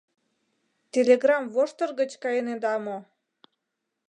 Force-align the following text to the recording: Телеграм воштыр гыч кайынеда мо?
Телеграм 0.93 1.43
воштыр 1.53 1.89
гыч 1.99 2.11
кайынеда 2.23 2.75
мо? 2.85 2.97